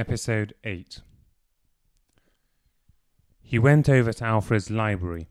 [0.00, 1.02] Episode 8
[3.42, 5.28] He went over to Alfred's library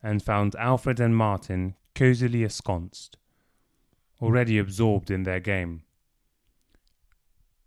[0.00, 3.16] and found Alfred and Martin cosily ensconced,
[4.22, 5.82] already absorbed in their game.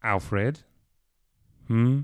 [0.01, 0.61] Alfred?
[1.67, 2.03] Hmm?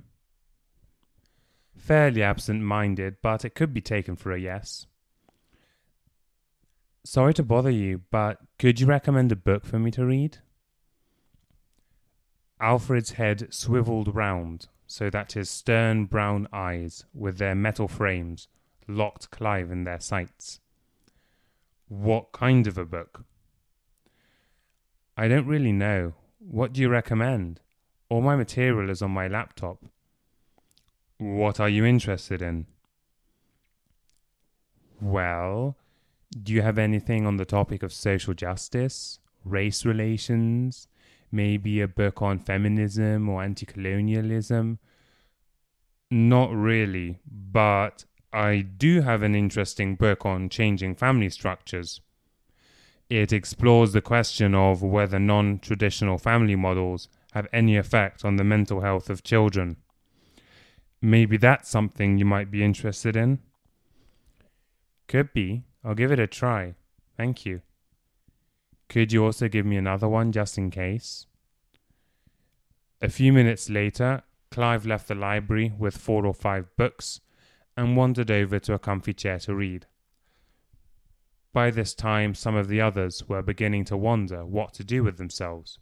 [1.78, 4.86] Fairly absent minded, but it could be taken for a yes.
[7.06, 10.40] Sorry to bother you, but could you recommend a book for me to read?
[12.60, 18.48] Alfred's head swiveled round so that his stern brown eyes, with their metal frames,
[18.88, 20.60] locked Clive in their sights.
[21.88, 23.26] What kind of a book?
[25.18, 26.14] I don't really know.
[26.40, 27.62] What do you recommend?
[28.10, 29.84] All my material is on my laptop.
[31.18, 32.68] What are you interested in?
[35.02, 35.78] Well,
[36.42, 40.88] do you have anything on the topic of social justice, race relations,
[41.36, 44.80] maybe a book on feminism or anti colonialism?
[46.10, 52.02] Not really, but I do have an interesting book on changing family structures.
[53.10, 58.44] It explores the question of whether non traditional family models have any effect on the
[58.44, 59.78] mental health of children.
[61.02, 63.40] Maybe that's something you might be interested in.
[65.08, 65.64] Could be.
[65.84, 66.76] I'll give it a try.
[67.16, 67.62] Thank you.
[68.88, 71.26] Could you also give me another one just in case?
[73.02, 77.20] A few minutes later, Clive left the library with four or five books
[77.76, 79.86] and wandered over to a comfy chair to read.
[81.52, 85.18] By this time, some of the others were beginning to wonder what to do with
[85.18, 85.80] themselves.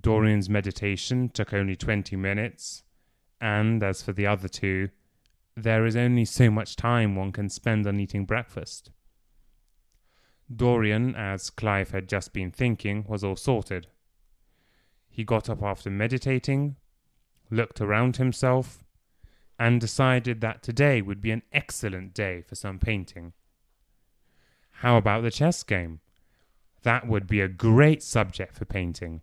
[0.00, 2.82] Dorian's meditation took only twenty minutes,
[3.40, 4.90] and as for the other two,
[5.56, 8.90] there is only so much time one can spend on eating breakfast.
[10.54, 13.88] Dorian, as Clive had just been thinking, was all sorted.
[15.08, 16.76] He got up after meditating,
[17.50, 18.84] looked around himself,
[19.58, 23.32] and decided that today would be an excellent day for some painting.
[24.70, 26.00] How about the chess game?
[26.82, 29.20] That would be a great subject for painting.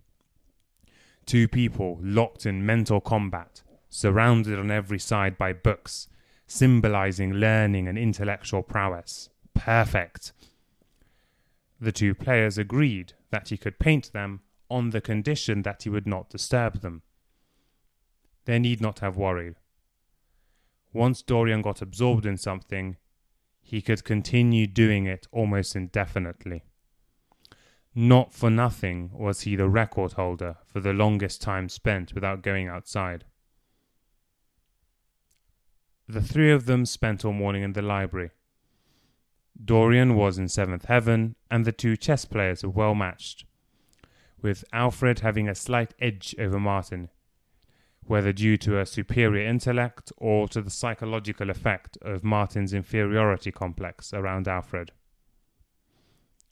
[1.25, 6.09] Two people locked in mental combat, surrounded on every side by books,
[6.45, 9.29] symbolizing learning and intellectual prowess.
[9.53, 10.33] Perfect.
[11.85, 14.41] The two players agreed that he could paint them
[14.71, 17.03] on the condition that he would not disturb them.
[18.45, 19.57] They need not have worried.
[20.93, 22.97] Once Dorian got absorbed in something,
[23.61, 26.63] he could continue doing it almost indefinitely.
[27.93, 32.67] Not for nothing was he the record holder for the longest time spent without going
[32.67, 33.25] outside.
[36.07, 38.31] The three of them spent all morning in the library.
[39.63, 43.45] Dorian was in seventh heaven, and the two chess players were well matched,
[44.41, 47.09] with Alfred having a slight edge over Martin,
[48.03, 54.13] whether due to a superior intellect or to the psychological effect of Martin's inferiority complex
[54.13, 54.91] around Alfred.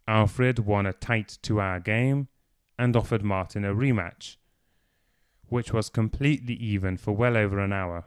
[0.08, 2.28] Alfred won a tight two hour game
[2.78, 4.38] and offered Martin a rematch,
[5.47, 8.06] which was completely even for well over an hour.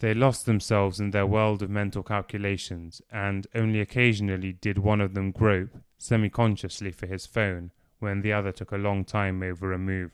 [0.00, 5.14] They lost themselves in their world of mental calculations, and only occasionally did one of
[5.14, 9.72] them grope, semi consciously, for his phone when the other took a long time over
[9.72, 10.12] a move.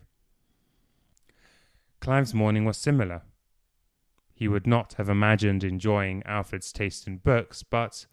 [2.00, 3.22] Clive's morning was similar.
[4.34, 8.06] He would not have imagined enjoying Alfred's taste in books, but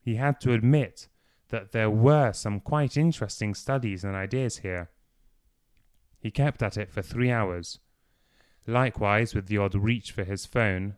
[0.00, 1.08] he had to admit
[1.48, 4.90] that there were some quite interesting studies and ideas here.
[6.18, 7.80] He kept at it for three hours,
[8.66, 10.96] likewise with the odd reach for his phone,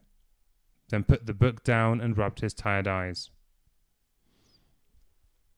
[0.89, 3.31] then put the book down and rubbed his tired eyes.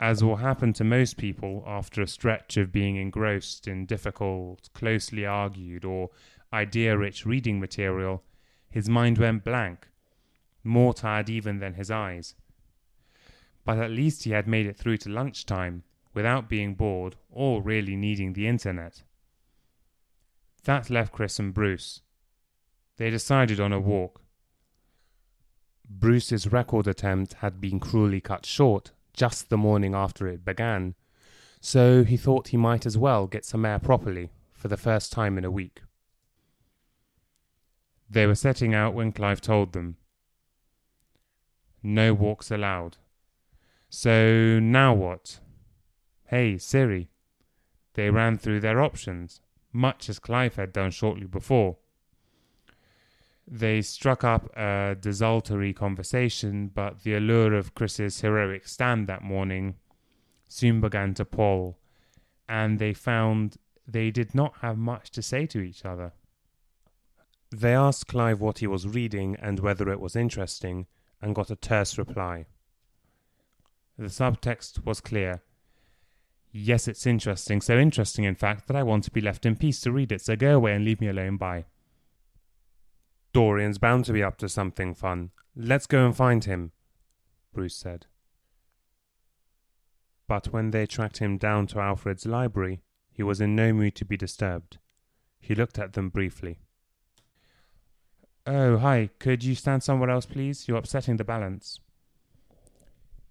[0.00, 5.26] As will happen to most people after a stretch of being engrossed in difficult, closely
[5.26, 6.08] argued, or
[6.52, 8.24] idea rich reading material,
[8.70, 9.88] his mind went blank,
[10.64, 12.34] more tired even than his eyes.
[13.64, 15.84] But at least he had made it through to lunchtime
[16.14, 19.02] without being bored or really needing the internet.
[20.64, 22.02] That left Chris and Bruce.
[22.96, 24.20] They decided on a walk.
[25.88, 30.94] Bruce's record attempt had been cruelly cut short just the morning after it began,
[31.60, 35.36] so he thought he might as well get some air properly for the first time
[35.36, 35.82] in a week.
[38.08, 39.96] They were setting out when Clive told them.
[41.82, 42.98] No walks allowed.
[43.88, 45.40] So now what?
[46.26, 47.10] Hey, Siri.
[47.94, 49.40] They ran through their options
[49.72, 51.76] much as Clive had done shortly before.
[53.46, 59.74] They struck up a desultory conversation, but the allure of Chris's heroic stand that morning
[60.46, 61.78] soon began to pall,
[62.48, 63.56] and they found
[63.86, 66.12] they did not have much to say to each other.
[67.50, 70.86] They asked Clive what he was reading and whether it was interesting,
[71.20, 72.46] and got a terse reply.
[73.98, 75.42] The subtext was clear.
[76.52, 79.80] Yes, it's interesting, so interesting, in fact, that I want to be left in peace
[79.80, 81.64] to read it, so go away and leave me alone, bye.
[83.32, 85.30] Dorian's bound to be up to something fun.
[85.54, 86.72] Let's go and find him,
[87.52, 88.06] Bruce said.
[90.26, 92.82] But when they tracked him down to Alfred's library,
[93.12, 94.78] he was in no mood to be disturbed.
[95.38, 96.58] He looked at them briefly.
[98.46, 100.66] Oh, hi, could you stand somewhere else, please?
[100.66, 101.78] You're upsetting the balance.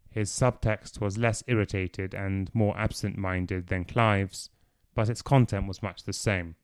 [0.09, 4.50] His subtext was less irritated and more absent minded than Clive's,
[4.95, 6.56] but its content was much the same.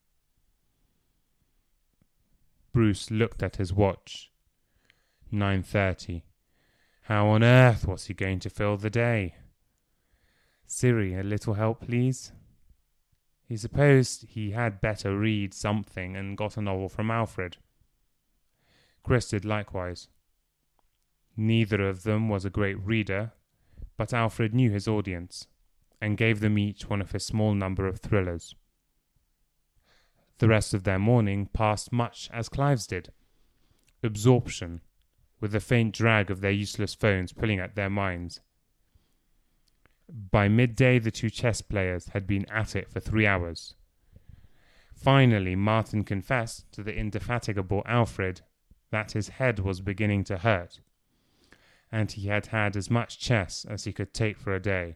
[2.73, 4.31] Bruce looked at his watch.
[5.31, 6.23] Nine thirty.
[7.03, 9.35] How on earth was he going to fill the day?
[10.65, 12.31] Siri, a little help, please.
[13.47, 17.57] He supposed he had better read something and got a novel from Alfred.
[19.03, 20.07] Chris did likewise.
[21.37, 23.33] Neither of them was a great reader,
[23.97, 25.47] but Alfred knew his audience
[26.01, 28.55] and gave them each one of his small number of thrillers.
[30.37, 33.11] The rest of their morning passed much as Clive's did
[34.03, 34.81] absorption,
[35.39, 38.39] with the faint drag of their useless phones pulling at their minds.
[40.07, 43.73] By midday, the two chess players had been at it for three hours.
[44.93, 48.41] Finally, Martin confessed to the indefatigable Alfred
[48.91, 50.79] that his head was beginning to hurt,
[51.91, 54.95] and he had had as much chess as he could take for a day.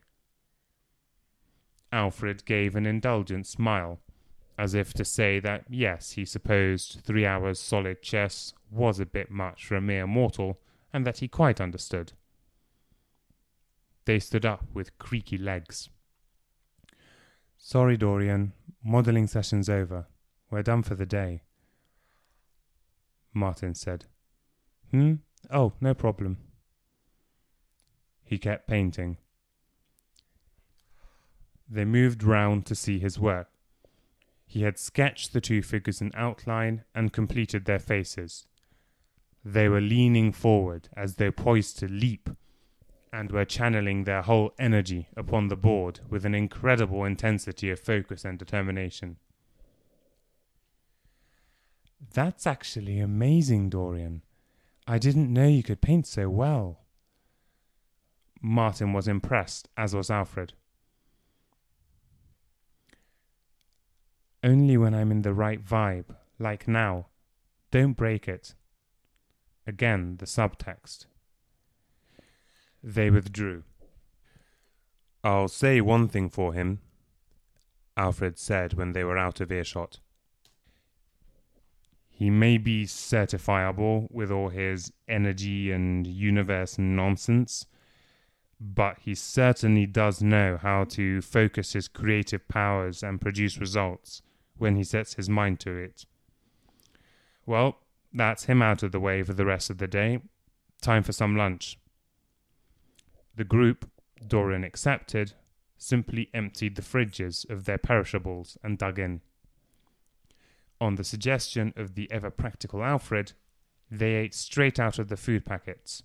[1.92, 4.00] Alfred gave an indulgent smile,
[4.58, 9.32] as if to say that yes, he supposed three hours solid chess was a bit
[9.32, 10.60] much for a mere mortal,
[10.94, 12.14] and that he quite understood.
[14.06, 15.90] They stood up with creaky legs.
[17.58, 18.54] Sorry, Dorian.
[18.84, 20.08] Modelling session's over.
[20.50, 21.42] We're done for the day.
[23.34, 24.06] Martin said.
[24.92, 25.16] Hmm?
[25.52, 26.38] Oh, no problem.
[28.30, 29.18] He kept painting.
[31.68, 33.50] They moved round to see his work.
[34.46, 38.46] He had sketched the two figures in outline and completed their faces.
[39.44, 42.30] They were leaning forward as though poised to leap,
[43.12, 48.24] and were channeling their whole energy upon the board with an incredible intensity of focus
[48.24, 49.18] and determination.
[52.14, 54.22] That's actually amazing, Dorian.
[54.86, 56.79] I didn't know you could paint so well.
[58.42, 60.54] Martin was impressed, as was Alfred.
[64.44, 67.08] Only when I'm in the right vibe, like now.
[67.72, 68.56] Don't break it.
[69.68, 71.06] Again, the subtext.
[72.82, 73.64] They withdrew.
[75.24, 76.80] I'll say one thing for him,
[77.98, 80.00] Alfred said when they were out of earshot.
[82.10, 87.66] He may be certifiable with all his energy and universe nonsense,
[88.60, 94.22] but he certainly does know how to focus his creative powers and produce results
[94.58, 96.06] when he sets his mind to it.
[97.46, 97.78] Well,
[98.14, 100.20] that's him out of the way for the rest of the day.
[100.82, 101.80] Time for some lunch.
[103.36, 103.90] The group,
[104.28, 105.34] Dorian accepted,
[105.78, 109.22] simply emptied the fridges of their perishables and dug in.
[110.82, 113.34] On the suggestion of the ever practical Alfred,
[113.90, 116.04] they ate straight out of the food packets,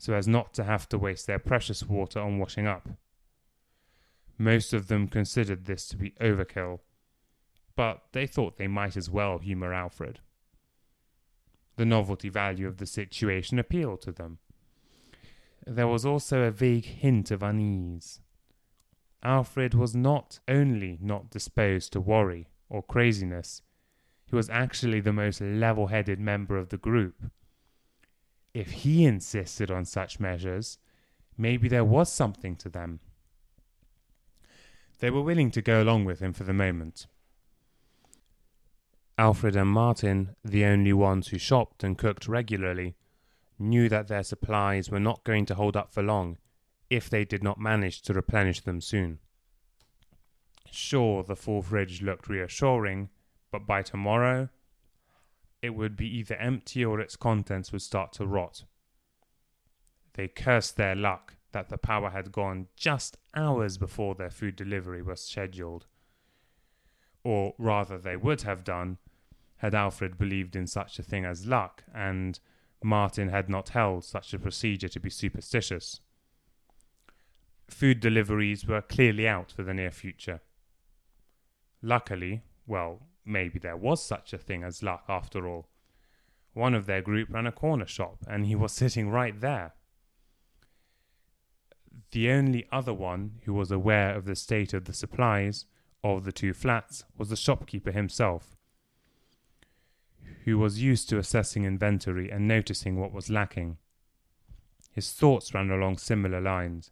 [0.00, 2.88] so as not to have to waste their precious water on washing up.
[4.38, 6.80] Most of them considered this to be overkill,
[7.76, 10.20] but they thought they might as well humour Alfred.
[11.76, 14.38] The novelty value of the situation appealed to them.
[15.66, 18.20] There was also a vague hint of unease.
[19.22, 23.60] Alfred was not only not disposed to worry or craziness,
[24.24, 27.30] he was actually the most level headed member of the group.
[28.52, 30.78] If he insisted on such measures,
[31.36, 33.00] maybe there was something to them.
[34.98, 37.06] They were willing to go along with him for the moment.
[39.16, 42.96] Alfred and Martin, the only ones who shopped and cooked regularly,
[43.58, 46.38] knew that their supplies were not going to hold up for long
[46.88, 49.18] if they did not manage to replenish them soon.
[50.70, 53.10] Sure, the full fridge looked reassuring,
[53.50, 54.48] but by tomorrow
[55.62, 58.64] it would be either empty or its contents would start to rot.
[60.14, 65.02] They cursed their luck that the power had gone just hours before their food delivery
[65.02, 65.86] was scheduled.
[67.22, 68.98] Or rather, they would have done
[69.60, 72.40] had Alfred believed in such a thing as luck, and
[72.82, 76.00] Martin had not held such a procedure to be superstitious.
[77.68, 80.40] Food deliveries were clearly out for the near future.
[81.82, 85.68] Luckily, well, maybe there was such a thing as luck after all.
[86.52, 89.74] One of their group ran a corner shop, and he was sitting right there.
[92.10, 95.66] The only other one who was aware of the state of the supplies
[96.02, 98.56] of the two flats was the shopkeeper himself,
[100.44, 103.76] who was used to assessing inventory and noticing what was lacking.
[104.92, 106.90] His thoughts ran along similar lines.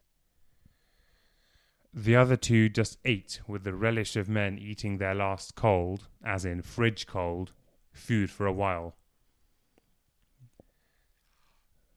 [1.92, 6.44] The other two just ate with the relish of men eating their last cold, as
[6.44, 7.52] in fridge cold,
[7.92, 8.94] food for a while.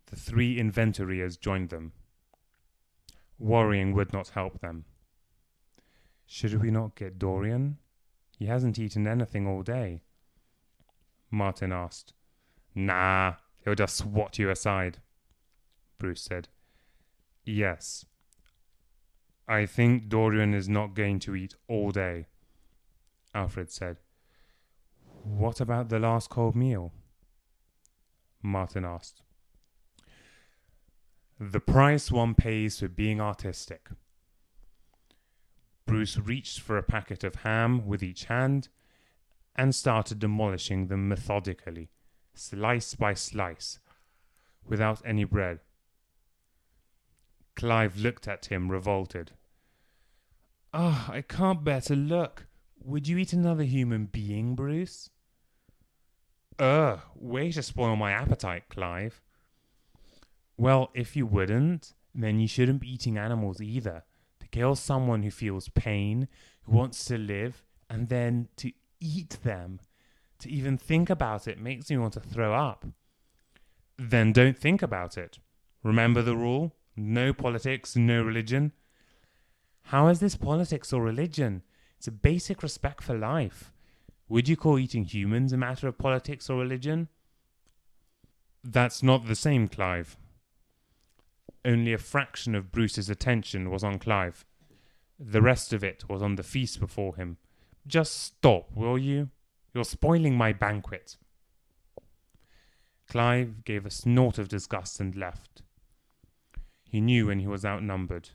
[0.08, 1.94] The three inventoriers joined them.
[3.38, 4.86] Worrying would not help them.
[6.26, 7.78] Should we not get Dorian?
[8.38, 10.04] He hasn't eaten anything all day.
[11.30, 12.14] Martin asked.
[12.74, 15.00] Nah, he'll just swat you aside.
[15.98, 16.50] Bruce said.
[17.46, 18.06] Yes.
[19.52, 22.28] I think Dorian is not going to eat all day,
[23.36, 23.98] Alfred said.
[25.26, 26.94] What about the last cold meal?
[28.42, 29.24] Martin asked.
[31.38, 33.90] The price one pays for being artistic.
[35.86, 38.70] Bruce reached for a packet of ham with each hand
[39.54, 41.90] and started demolishing them methodically,
[42.34, 43.80] slice by slice,
[44.66, 45.60] without any bread.
[47.58, 49.34] Clive looked at him, revolted.
[50.74, 52.48] Ah, oh, I can't bear to look.
[52.84, 55.10] Would you eat another human being, Bruce?
[56.60, 59.22] Ugh, way to spoil my appetite, Clive.
[60.58, 64.04] Well, if you wouldn't, then you shouldn't be eating animals either.
[64.40, 66.28] To kill someone who feels pain,
[66.64, 69.80] who wants to live, and then to eat them.
[70.40, 72.86] To even think about it makes me want to throw up.
[73.98, 75.40] Then don't think about it.
[75.84, 78.74] Remember the rule no politics, no religion.
[79.84, 81.64] How is this politics or religion?
[81.98, 83.72] It's a basic respect for life.
[84.30, 87.10] Would you call eating humans a matter of politics or religion?
[88.64, 90.18] That's not the same, Clive.
[91.66, 94.46] Only a fraction of Bruce's attention was on Clive.
[95.20, 97.38] The rest of it was on the feast before him.
[97.86, 99.30] Just stop, will you?
[99.74, 101.18] You're spoiling my banquet.
[103.08, 105.62] Clive gave a snort of disgust and left.
[106.90, 108.30] He knew when he was outnumbered.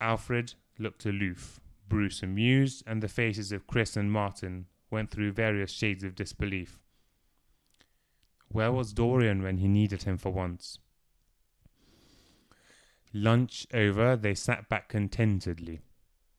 [0.00, 5.70] Alfred looked aloof, Bruce amused, and the faces of Chris and Martin went through various
[5.70, 6.78] shades of disbelief.
[8.48, 10.78] Where was Dorian when he needed him for once?
[13.12, 15.80] Lunch over, they sat back contentedly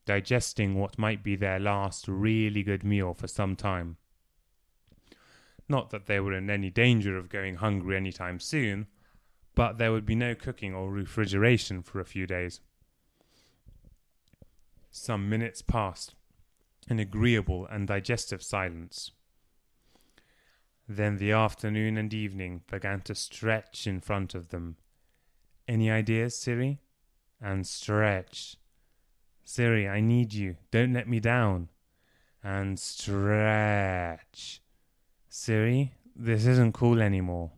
[0.09, 3.95] digesting what might be their last really good meal for some time.
[5.67, 8.87] Not that they were in any danger of going hungry any time soon,
[9.53, 12.59] but there would be no cooking or refrigeration for a few days.
[14.91, 16.15] Some minutes passed,
[16.87, 19.11] in agreeable and digestive silence.
[20.87, 24.77] Then the afternoon and evening began to stretch in front of them.
[25.67, 26.81] Any ideas, Siri?
[27.41, 28.57] And stretch
[29.51, 30.57] Siri, I need you.
[30.69, 31.69] Don't let me down.
[32.43, 34.61] And stretch.
[35.27, 37.49] Siri, this isn't cool anymore.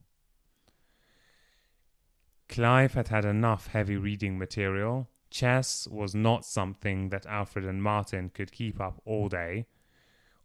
[2.47, 5.09] Clive had had enough heavy reading material.
[5.31, 9.65] Chess was not something that Alfred and Martin could keep up all day,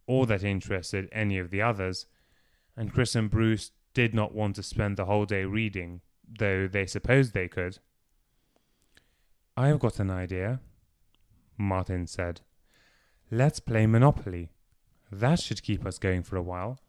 [0.07, 2.07] or that interested any of the others,
[2.75, 6.01] and Chris and Bruce did not want to spend the whole day reading,
[6.39, 7.79] though they supposed they could.
[9.57, 10.61] I've got an idea,
[11.57, 12.41] Martin said.
[13.29, 14.49] Let's play Monopoly.
[15.11, 16.79] That should keep us going for a while.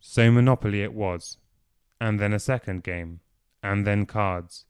[0.00, 1.38] So Monopoly it was,
[2.00, 3.20] and then a second game,
[3.62, 4.64] and then cards.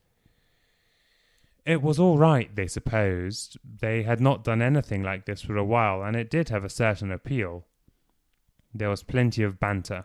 [1.65, 3.57] It was all right, they supposed.
[3.65, 6.69] They had not done anything like this for a while, and it did have a
[6.69, 7.67] certain appeal.
[8.75, 10.05] There was plenty of banter.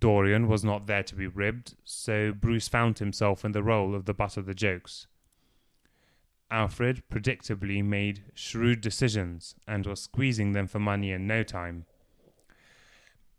[0.00, 4.04] Dorian was not there to be ribbed, so Bruce found himself in the role of
[4.04, 5.06] the butt of the jokes.
[6.50, 11.84] Alfred predictably made shrewd decisions and was squeezing them for money in no time.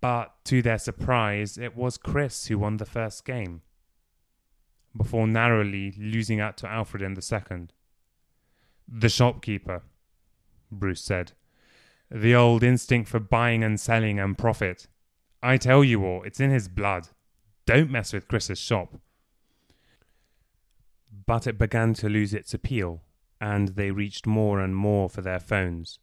[0.02, 3.62] But to their surprise, it was Chris who won the first game,
[5.00, 7.74] before narrowly losing out to Alfred in the second.
[8.88, 9.82] The shopkeeper,
[10.72, 11.32] Bruce said.
[12.12, 14.86] The old instinct for buying and selling and profit.
[15.42, 17.08] I tell you all, it's in his blood.
[17.66, 19.00] Don't mess with Chris's shop
[21.26, 23.04] but it began to lose its appeal,
[23.40, 26.00] and they reached more and more for their phones.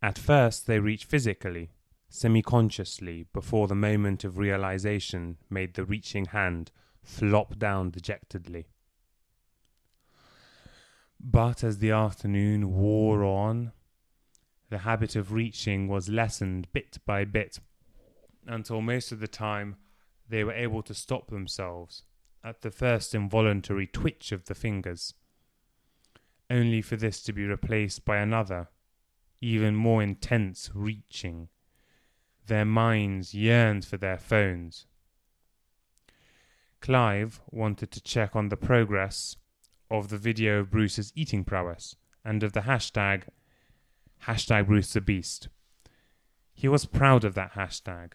[0.00, 1.70] At first, they reached physically,
[2.08, 6.70] semi consciously, before the moment of realization made the reaching hand
[7.08, 8.66] flop down dejectedly.
[11.18, 13.72] But as the afternoon wore on,
[14.68, 17.58] the habit of reaching was lessened bit by bit,
[18.46, 19.76] until most of the time
[20.28, 22.04] they were able to stop themselves
[22.44, 25.14] at the first involuntary twitch of the fingers,
[26.50, 28.68] only for this to be replaced by another,
[29.40, 31.48] even more intense reaching.
[32.46, 34.86] Their minds yearned for their phones.
[36.80, 39.36] Clive wanted to check on the progress
[39.90, 43.24] of the video of Bruce's eating prowess and of the hashtag
[44.26, 45.48] hashtag Bruce the Beast.
[46.52, 48.12] He was proud of that hashtag.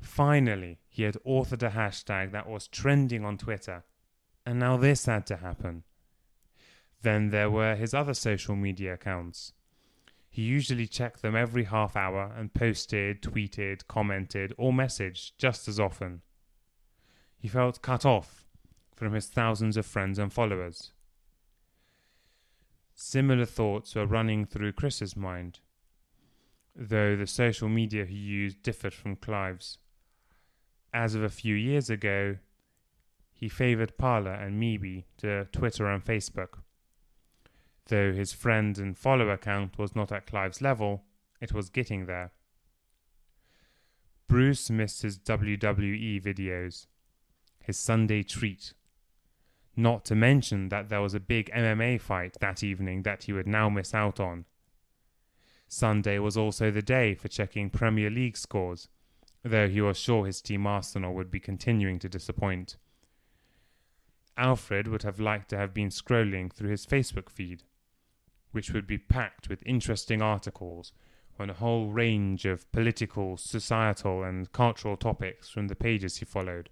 [0.00, 3.84] Finally, he had authored a hashtag that was trending on Twitter,
[4.44, 5.82] and now this had to happen.
[7.02, 9.52] Then there were his other social media accounts.
[10.28, 15.80] He usually checked them every half hour and posted, tweeted, commented, or messaged just as
[15.80, 16.22] often.
[17.46, 18.44] He felt cut off
[18.96, 20.90] from his thousands of friends and followers.
[22.92, 25.60] Similar thoughts were running through Chris's mind,
[26.74, 29.78] though the social media he used differed from Clive's.
[30.92, 32.38] As of a few years ago,
[33.32, 36.58] he favoured Parler and MeWe to Twitter and Facebook.
[37.86, 41.04] Though his friend and follower count was not at Clive's level,
[41.40, 42.32] it was getting there.
[44.26, 46.88] Bruce missed his WWE videos,
[47.66, 48.72] his Sunday treat
[49.76, 53.46] not to mention that there was a big MMA fight that evening that he would
[53.46, 54.46] now miss out on.
[55.68, 58.88] Sunday was also the day for checking Premier League scores,
[59.42, 62.76] though he was sure his team Arsenal would be continuing to disappoint.
[64.38, 67.64] Alfred would have liked to have been scrolling through his Facebook feed,
[68.52, 70.92] which would be packed with interesting articles
[71.38, 76.70] on a whole range of political, societal, and cultural topics from the pages he followed.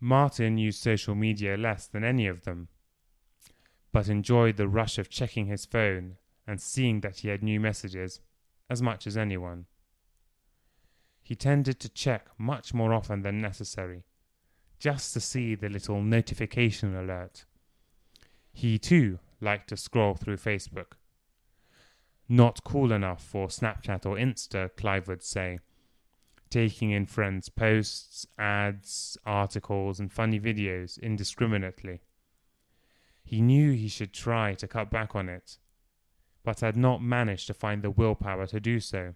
[0.00, 2.68] Martin used social media less than any of them,
[3.92, 6.16] but enjoyed the rush of checking his phone
[6.46, 8.20] and seeing that he had new messages
[8.70, 9.66] as much as anyone.
[11.22, 14.04] He tended to check much more often than necessary,
[14.78, 17.44] just to see the little notification alert.
[18.52, 20.92] He too liked to scroll through Facebook.
[22.28, 25.58] Not cool enough for Snapchat or Insta, Clive would say,
[26.50, 32.00] taking in friends' posts, ads, articles, and funny videos indiscriminately.
[33.24, 35.58] He knew he should try to cut back on it,
[36.44, 39.14] but had not managed to find the willpower to do so.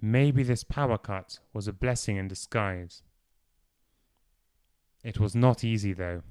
[0.00, 3.02] Maybe this power cut was a blessing in disguise.
[5.04, 6.22] It was not easy, though.